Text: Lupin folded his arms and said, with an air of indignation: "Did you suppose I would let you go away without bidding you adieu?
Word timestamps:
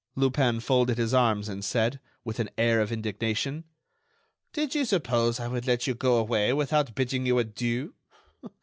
Lupin 0.15 0.59
folded 0.59 0.97
his 0.97 1.13
arms 1.13 1.47
and 1.47 1.63
said, 1.63 1.99
with 2.25 2.39
an 2.39 2.49
air 2.57 2.81
of 2.81 2.91
indignation: 2.91 3.65
"Did 4.51 4.73
you 4.73 4.83
suppose 4.83 5.39
I 5.39 5.47
would 5.47 5.67
let 5.67 5.85
you 5.85 5.93
go 5.93 6.15
away 6.17 6.53
without 6.53 6.95
bidding 6.95 7.27
you 7.27 7.37
adieu? 7.37 7.93